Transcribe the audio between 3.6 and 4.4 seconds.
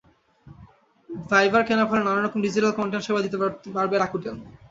পারবে রাকুটেন।